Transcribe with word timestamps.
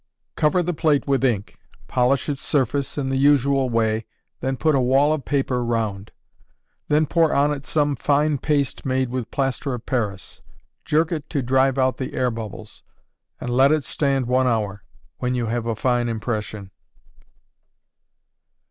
_Cover 0.35 0.63
the 0.63 0.73
plate 0.73 1.05
with 1.07 1.23
ink, 1.23 1.59
polish 1.87 2.27
its 2.27 2.41
surface 2.41 2.97
in 2.97 3.09
the 3.11 3.17
usual 3.19 3.69
way, 3.69 4.07
then 4.39 4.57
put 4.57 4.73
a 4.73 4.79
wall 4.81 5.13
of 5.13 5.25
paper 5.25 5.63
round; 5.63 6.09
then 6.87 7.05
pour 7.05 7.35
on 7.35 7.51
it 7.53 7.67
some 7.67 7.95
fine 7.95 8.39
paste 8.39 8.83
made 8.83 9.09
with 9.09 9.29
plaster 9.29 9.75
of 9.75 9.85
Paris. 9.85 10.41
Jerk 10.85 11.11
it 11.11 11.29
to 11.29 11.43
drive 11.43 11.77
out 11.77 11.97
the 11.97 12.15
air 12.15 12.31
bubbles, 12.31 12.81
and 13.39 13.51
let 13.51 13.71
it 13.71 13.83
stand 13.83 14.25
one 14.25 14.47
hour, 14.47 14.83
when 15.19 15.35
you 15.35 15.45
have 15.45 15.67
a 15.67 15.75
fine 15.75 16.09
impression. 16.09 16.71